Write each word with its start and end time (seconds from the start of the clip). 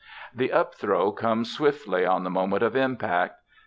The 0.33 0.49
upthrow 0.49 1.11
comes 1.15 1.51
swiftly 1.53 2.07
on 2.07 2.23
the 2.23 2.31
moment 2.31 2.63
of 2.63 2.75
impact. 2.75 3.35